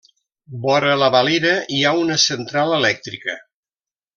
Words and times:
Vora 0.63 0.95
la 1.01 1.09
Valira 1.17 1.53
hi 1.75 1.83
ha 1.85 1.93
una 2.07 2.17
central 2.27 2.75
elèctrica. 2.81 3.37